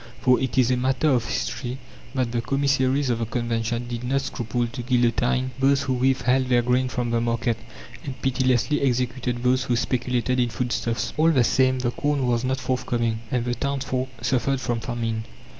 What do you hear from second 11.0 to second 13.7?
All the same, the corn was not forthcoming, and the